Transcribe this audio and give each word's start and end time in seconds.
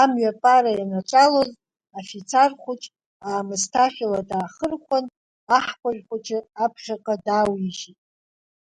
Амҩапара 0.00 0.70
ианаҿалоз 0.76 1.50
афицар 1.98 2.50
хәыҷ 2.60 2.82
аамысҭашәала 3.28 4.20
даахырхәан, 4.28 5.04
аҳкәажә 5.56 6.02
хәыҷ 6.06 6.26
аԥхьаҟа 6.64 7.14
даауижьит. 7.24 7.98